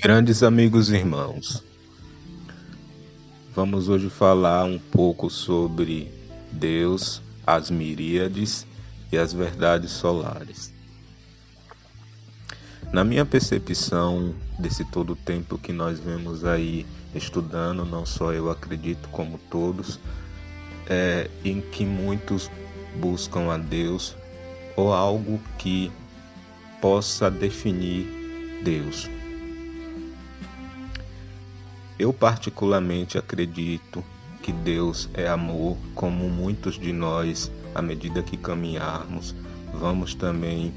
Grandes 0.00 0.44
amigos 0.44 0.90
e 0.90 0.94
irmãos, 0.94 1.60
vamos 3.52 3.88
hoje 3.88 4.08
falar 4.08 4.64
um 4.64 4.78
pouco 4.78 5.28
sobre 5.28 6.08
Deus, 6.52 7.20
as 7.44 7.68
miríades 7.68 8.64
e 9.10 9.18
as 9.18 9.32
verdades 9.32 9.90
solares. 9.90 10.72
Na 12.92 13.02
minha 13.02 13.26
percepção 13.26 14.36
desse 14.56 14.84
todo 14.84 15.14
o 15.14 15.16
tempo 15.16 15.58
que 15.58 15.72
nós 15.72 15.98
vemos 15.98 16.44
aí 16.44 16.86
estudando, 17.12 17.84
não 17.84 18.06
só 18.06 18.32
eu 18.32 18.52
acredito 18.52 19.08
como 19.08 19.36
todos, 19.50 19.98
é 20.88 21.28
em 21.44 21.60
que 21.60 21.84
muitos 21.84 22.48
buscam 23.00 23.50
a 23.52 23.58
Deus 23.58 24.14
ou 24.76 24.92
algo 24.92 25.40
que 25.58 25.90
possa 26.80 27.28
definir 27.28 28.06
Deus. 28.62 29.17
Eu 31.98 32.12
particularmente 32.12 33.18
acredito 33.18 34.04
que 34.40 34.52
Deus 34.52 35.08
é 35.14 35.28
amor, 35.28 35.76
como 35.96 36.28
muitos 36.28 36.78
de 36.78 36.92
nós, 36.92 37.50
à 37.74 37.82
medida 37.82 38.22
que 38.22 38.36
caminharmos, 38.36 39.34
vamos 39.74 40.14
também 40.14 40.72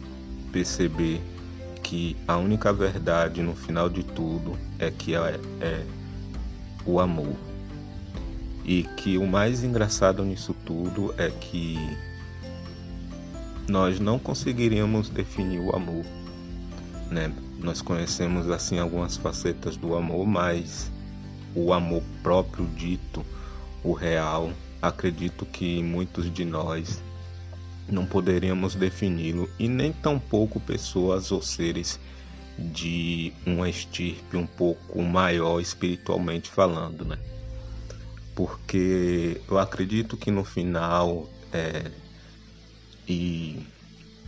perceber 0.51 1.21
que 1.83 2.17
a 2.27 2.37
única 2.37 2.73
verdade 2.73 3.41
no 3.43 3.55
final 3.55 3.87
de 3.87 4.03
tudo 4.03 4.57
é 4.79 4.89
que 4.89 5.15
é, 5.15 5.39
é 5.61 5.85
o 6.85 6.99
amor. 6.99 7.35
E 8.65 8.83
que 8.83 9.17
o 9.17 9.27
mais 9.27 9.63
engraçado 9.63 10.23
nisso 10.23 10.55
tudo 10.65 11.13
é 11.17 11.29
que 11.29 11.77
nós 13.67 13.99
não 13.99 14.17
conseguiríamos 14.17 15.09
definir 15.09 15.59
o 15.59 15.75
amor. 15.75 16.05
Né? 17.09 17.31
Nós 17.59 17.81
conhecemos 17.81 18.49
assim 18.49 18.79
algumas 18.79 19.17
facetas 19.17 19.77
do 19.77 19.95
amor, 19.95 20.25
mas 20.25 20.91
o 21.55 21.73
amor 21.73 22.03
próprio 22.23 22.65
dito, 22.67 23.25
o 23.83 23.93
real, 23.93 24.51
acredito 24.81 25.45
que 25.45 25.81
muitos 25.81 26.31
de 26.31 26.45
nós 26.45 27.01
não 27.89 28.05
poderíamos 28.05 28.75
defini-lo 28.75 29.49
e 29.59 29.67
nem 29.67 29.91
tampouco 29.91 30.59
pessoas 30.59 31.31
ou 31.31 31.41
seres 31.41 31.99
de 32.57 33.33
uma 33.45 33.69
estirpe 33.69 34.37
um 34.37 34.45
pouco 34.45 35.01
maior 35.01 35.59
espiritualmente 35.59 36.49
falando, 36.49 37.03
né? 37.03 37.17
Porque 38.35 39.41
eu 39.49 39.57
acredito 39.57 40.15
que 40.15 40.31
no 40.31 40.43
final 40.43 41.29
é, 41.51 41.91
e 43.07 43.65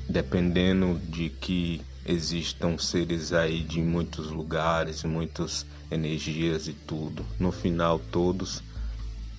dependendo 0.09 0.99
de 1.09 1.29
que 1.29 1.81
existam 2.05 2.77
seres 2.77 3.31
aí 3.31 3.61
de 3.61 3.81
muitos 3.81 4.27
lugares, 4.29 5.03
muitas 5.03 5.65
energias 5.89 6.67
e 6.67 6.73
tudo. 6.73 7.25
No 7.39 7.51
final, 7.51 7.99
todos 7.99 8.61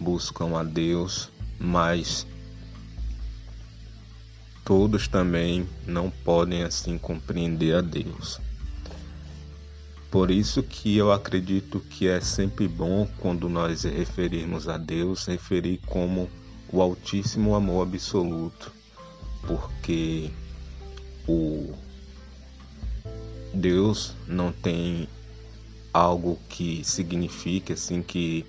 buscam 0.00 0.58
a 0.58 0.62
Deus, 0.62 1.30
mas 1.58 2.26
todos 4.64 5.06
também 5.08 5.68
não 5.86 6.10
podem 6.10 6.62
assim 6.62 6.96
compreender 6.96 7.76
a 7.76 7.80
Deus. 7.80 8.40
Por 10.10 10.30
isso 10.30 10.62
que 10.62 10.96
eu 10.96 11.10
acredito 11.10 11.80
que 11.80 12.06
é 12.06 12.20
sempre 12.20 12.68
bom 12.68 13.06
quando 13.18 13.48
nós 13.48 13.82
referirmos 13.82 14.68
a 14.68 14.78
Deus, 14.78 15.26
referir 15.26 15.80
como 15.86 16.30
o 16.72 16.80
Altíssimo 16.80 17.54
Amor 17.54 17.82
Absoluto, 17.82 18.70
porque 19.46 20.30
o 21.26 21.74
Deus 23.54 24.14
não 24.26 24.52
tem 24.52 25.08
algo 25.92 26.38
que 26.48 26.82
signifique 26.84 27.72
assim 27.72 28.02
que 28.02 28.44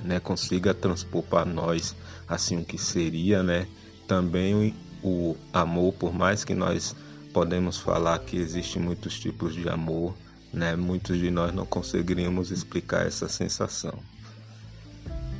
né, 0.00 0.20
consiga 0.20 0.72
transpor 0.72 1.22
para 1.24 1.44
nós 1.44 1.94
assim 2.28 2.58
o 2.58 2.64
que 2.64 2.78
seria, 2.78 3.42
né? 3.42 3.66
Também 4.06 4.74
o 5.02 5.36
amor, 5.52 5.92
por 5.94 6.12
mais 6.12 6.44
que 6.44 6.54
nós 6.54 6.94
podemos 7.32 7.78
falar 7.78 8.18
que 8.20 8.36
existem 8.36 8.80
muitos 8.80 9.18
tipos 9.18 9.54
de 9.54 9.68
amor, 9.68 10.14
né? 10.52 10.76
Muitos 10.76 11.18
de 11.18 11.30
nós 11.30 11.52
não 11.52 11.66
conseguiríamos 11.66 12.50
explicar 12.50 13.06
essa 13.06 13.28
sensação. 13.28 13.98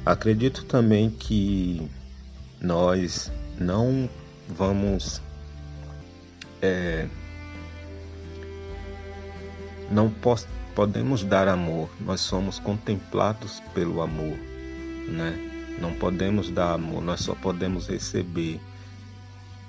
Acredito 0.04 0.64
também 0.64 1.10
que 1.10 1.88
nós 2.60 3.30
não 3.58 4.08
vamos 4.48 5.20
é, 6.60 7.08
não 9.90 10.12
podemos 10.74 11.24
dar 11.24 11.48
amor, 11.48 11.90
nós 12.00 12.20
somos 12.20 12.58
contemplados 12.60 13.60
pelo 13.74 14.00
amor, 14.00 14.38
né? 15.08 15.48
Não 15.80 15.92
podemos 15.94 16.50
dar 16.50 16.74
amor, 16.74 17.02
nós 17.02 17.20
só 17.20 17.34
podemos 17.34 17.88
receber. 17.88 18.60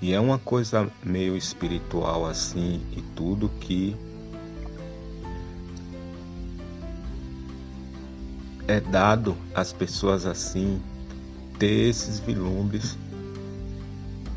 E 0.02 0.14
é 0.14 0.20
uma 0.20 0.38
coisa 0.38 0.90
meio 1.04 1.36
espiritual 1.36 2.26
assim 2.26 2.82
e 2.96 3.02
tudo 3.16 3.50
que 3.60 3.96
é 8.68 8.80
dado 8.80 9.36
às 9.56 9.74
pessoas 9.74 10.26
assim 10.26 10.82
ter 11.58 11.90
esses 11.90 12.20
vilumbres 12.20 12.98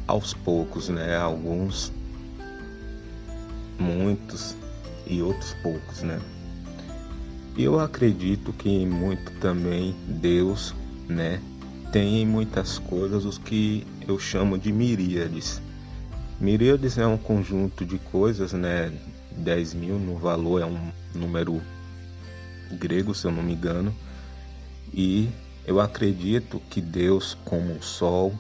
aos 0.06 0.32
poucos, 0.34 0.88
né? 0.88 1.16
Alguns, 1.16 1.92
muitos 3.78 4.54
e 5.06 5.22
outros 5.22 5.54
poucos, 5.62 6.02
né? 6.02 6.20
Eu 7.56 7.78
acredito 7.78 8.52
que 8.52 8.84
muito 8.84 9.30
também 9.40 9.94
Deus, 10.08 10.74
né, 11.08 11.40
tem 11.92 12.22
em 12.22 12.26
muitas 12.26 12.80
coisas 12.80 13.24
os 13.24 13.38
que 13.38 13.86
eu 14.08 14.18
chamo 14.18 14.58
de 14.58 14.72
miríades. 14.72 15.62
Miríades 16.40 16.98
é 16.98 17.06
um 17.06 17.16
conjunto 17.16 17.86
de 17.86 17.98
coisas, 17.98 18.52
né? 18.52 18.92
10 19.36 19.74
mil 19.74 19.98
no 19.98 20.16
valor 20.16 20.62
é 20.62 20.66
um 20.66 20.90
número 21.14 21.62
grego, 22.72 23.14
se 23.14 23.26
eu 23.26 23.30
não 23.30 23.44
me 23.44 23.52
engano. 23.52 23.94
E 24.92 25.28
eu 25.64 25.80
acredito 25.80 26.60
que 26.68 26.80
Deus, 26.80 27.36
como 27.44 27.74
o 27.74 27.82
Sol, 27.82 28.36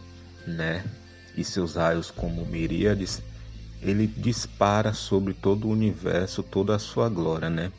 né? 0.46 0.84
E 1.36 1.44
seus 1.44 1.76
raios 1.76 2.10
como 2.10 2.44
miríades, 2.44 3.22
ele 3.84 4.06
dispara 4.06 4.94
sobre 4.94 5.34
todo 5.34 5.68
o 5.68 5.70
universo 5.70 6.42
toda 6.42 6.74
a 6.74 6.78
sua 6.78 7.08
glória, 7.08 7.50
né? 7.50 7.70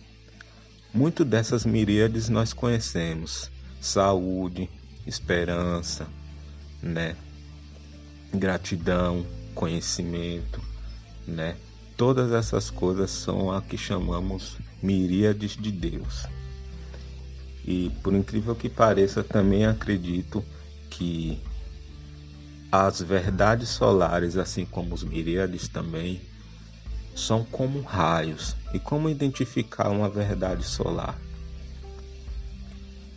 Muito 0.93 1.25
dessas 1.25 1.65
miríades 1.65 2.29
nós 2.29 2.53
conhecemos: 2.53 3.49
saúde, 3.81 4.69
esperança, 5.05 6.07
né? 6.81 7.15
Gratidão, 8.31 9.25
conhecimento, 9.55 10.61
né? 11.27 11.55
Todas 11.97 12.31
essas 12.31 12.69
coisas 12.69 13.09
são 13.09 13.51
a 13.51 13.61
que 13.61 13.77
chamamos 13.77 14.57
miríades 14.83 15.57
de 15.57 15.71
Deus. 15.71 16.27
E 17.65 17.89
por 18.03 18.13
incrível 18.13 18.53
que 18.53 18.69
pareça, 18.69 19.23
também 19.23 19.65
acredito 19.65 20.43
que 20.89 21.41
as 22.71 23.01
verdades 23.01 23.69
solares, 23.69 24.37
assim 24.37 24.65
como 24.65 24.93
os 24.93 25.03
miríades 25.03 25.67
também, 25.67 26.21
são 27.15 27.43
como 27.43 27.81
raios. 27.81 28.55
E 28.73 28.79
como 28.79 29.09
identificar 29.09 29.89
uma 29.89 30.09
verdade 30.09 30.63
solar? 30.63 31.17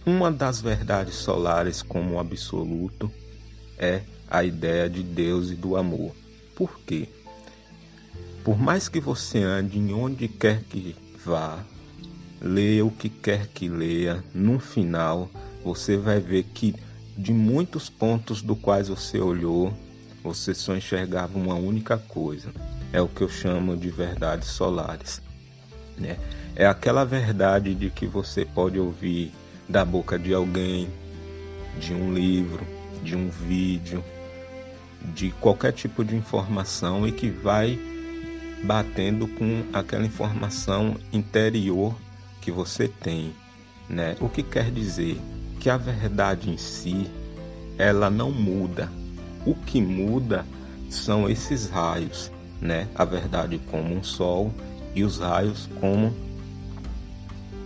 Uma 0.07 0.31
das 0.31 0.61
verdades 0.61 1.17
solares 1.17 1.83
como 1.83 2.19
absoluto 2.19 3.13
é 3.77 4.03
a 4.31 4.45
ideia 4.45 4.89
de 4.89 5.03
Deus 5.03 5.51
e 5.51 5.55
do 5.55 5.77
amor. 5.77 6.15
Por 6.55 6.81
quê? 6.81 7.09
Por 8.45 8.59
mais 8.59 8.89
que 8.89 9.01
você 9.01 9.43
ande 9.43 9.79
em 9.79 9.93
onde 9.93 10.29
quer 10.29 10.63
que 10.65 10.97
vá, 11.25 11.63
leia 12.41 12.87
o 12.87 12.91
que 12.91 13.09
quer 13.09 13.49
que 13.49 13.69
leia, 13.69 14.25
no 14.33 14.59
final 14.59 15.29
você 15.63 15.97
vai 15.97 16.21
ver 16.21 16.45
que 16.45 16.75
de 17.19 17.33
muitos 17.33 17.91
pontos 17.91 18.41
do 18.41 18.55
quais 18.55 18.87
você 18.87 19.19
olhou, 19.19 19.75
você 20.23 20.55
só 20.55 20.77
enxergava 20.77 21.37
uma 21.37 21.57
única 21.57 21.99
coisa. 21.99 22.53
É 22.93 23.03
o 23.03 23.09
que 23.09 23.23
eu 23.23 23.29
chamo 23.29 23.77
de 23.77 23.91
verdades 23.91 24.49
solares. 24.49 25.21
Né? 25.97 26.17
É 26.55 26.65
aquela 26.65 27.05
verdade 27.05 27.75
de 27.75 27.91
que 27.91 28.07
você 28.07 28.45
pode 28.45 28.79
ouvir 28.79 29.33
da 29.69 29.85
boca 29.85 30.17
de 30.17 30.33
alguém, 30.33 30.89
de 31.81 31.93
um 31.93 32.15
livro, 32.15 32.65
de 33.03 33.17
um 33.17 33.29
vídeo, 33.29 34.03
de 35.13 35.31
qualquer 35.33 35.73
tipo 35.73 36.05
de 36.05 36.15
informação 36.15 37.07
e 37.07 37.11
que 37.11 37.29
vai 37.29 37.79
batendo 38.63 39.27
com 39.27 39.65
aquela 39.73 40.07
informação 40.07 40.97
interior 41.13 41.97
que 42.41 42.51
você 42.53 42.89
tem, 42.89 43.33
né? 43.89 44.17
O 44.21 44.29
que 44.29 44.43
quer 44.43 44.71
dizer? 44.71 45.21
Que 45.59 45.69
a 45.69 45.77
verdade 45.77 46.51
em 46.51 46.57
si 46.57 47.09
ela 47.77 48.11
não 48.11 48.31
muda. 48.31 48.89
O 49.47 49.55
que 49.55 49.81
muda 49.81 50.45
são 50.91 51.29
esses 51.29 51.69
raios, 51.69 52.31
né? 52.61 52.89
A 52.95 53.05
verdade 53.05 53.61
como 53.71 53.95
um 53.95 54.03
sol 54.03 54.53
e 54.95 55.05
os 55.05 55.19
raios 55.19 55.69
como 55.81 56.15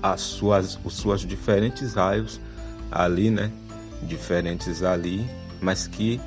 as 0.02 0.20
suas, 0.20 0.78
os 0.84 0.94
suas 0.94 1.20
diferentes 1.20 1.94
raios 1.94 2.40
ali, 2.90 3.30
né? 3.30 3.50
Diferentes 4.02 4.82
ali, 4.82 5.24
mas 5.60 5.86
que 5.86 6.20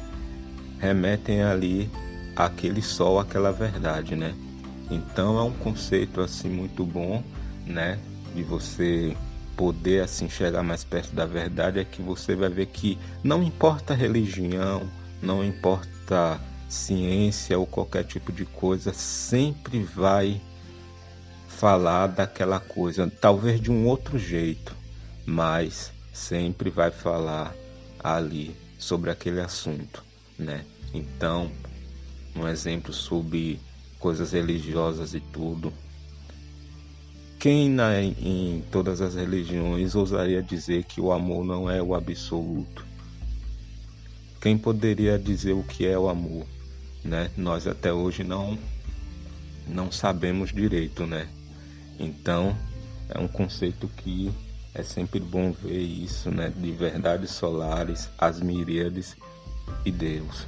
remetem 0.80 1.44
ali 1.44 1.90
àquele 2.36 2.82
sol, 2.82 3.20
àquela 3.20 3.52
verdade, 3.52 4.16
né? 4.16 4.34
Então 4.90 5.38
é 5.38 5.44
um 5.44 5.52
conceito 5.52 6.22
assim 6.22 6.50
muito 6.50 6.86
bom, 6.86 7.24
né? 7.66 8.00
De 8.34 8.44
você 8.44 9.16
poder 9.56 10.04
assim 10.04 10.30
chegar 10.30 10.63
mais 10.63 10.84
perto 10.84 11.13
da 11.16 11.25
verdade 11.25 11.80
é 11.80 11.86
que 11.86 12.02
você 12.02 12.36
vai 12.36 12.50
ver 12.50 12.68
que 12.68 12.98
não 13.24 13.42
importa 13.44 13.94
religião, 13.94 14.90
não 15.22 15.44
importa 15.44 16.40
ciência 16.69 17.57
ou 17.57 17.66
qualquer 17.66 18.04
tipo 18.04 18.31
de 18.31 18.46
coisa, 18.46 18.94
sempre 18.94 19.80
vai 19.80 20.42
falar 21.48 22.07
daquela 22.07 22.60
coisa, 22.60 23.12
talvez 23.22 23.62
de 23.62 23.72
um 23.72 23.88
outro 23.88 24.19
jeito, 24.19 24.75
mas 25.25 25.92
sempre 26.13 26.69
vai 26.69 26.92
falar 26.92 27.54
ali 28.04 28.56
sobre 28.78 29.10
aquele 29.10 29.40
assunto, 29.40 30.04
né? 30.38 30.66
Então, 30.94 31.50
um 32.36 32.48
exemplo 32.48 32.94
sobre 32.94 33.60
coisas 34.00 34.34
religiosas 34.34 35.13
e 35.13 35.19
tudo. 35.19 35.74
Quem 37.46 37.70
na, 37.70 38.02
em 38.02 38.64
todas 38.72 39.02
as 39.02 39.14
religiões 39.14 39.94
ousaria 39.94 40.42
dizer 40.42 40.84
que 40.84 41.00
o 41.00 41.12
amor 41.12 41.46
não 41.46 41.70
é 41.70 41.80
o 41.80 41.94
absoluto? 41.94 42.84
Quem 44.42 44.58
poderia 44.58 45.20
dizer 45.20 45.54
o 45.54 45.62
que 45.62 45.86
é 45.86 45.96
o 45.96 46.10
amor? 46.10 46.48
Né? 47.04 47.30
Nós 47.38 47.68
até 47.68 47.94
hoje 47.94 48.24
não 48.24 48.58
não 49.68 49.92
sabemos 49.92 50.52
direito, 50.52 51.06
né? 51.06 51.28
Então, 52.00 52.58
é 53.10 53.20
um 53.20 53.28
conceito 53.28 53.88
que 53.96 54.32
é 54.74 54.82
sempre 54.82 55.20
bom 55.20 55.52
ver 55.52 55.84
isso, 55.84 56.32
né? 56.32 56.52
De 56.58 56.72
verdades 56.72 57.30
solares, 57.30 58.10
as 58.18 58.42
miríades 58.42 59.16
e 59.86 59.92
Deus. 59.92 60.48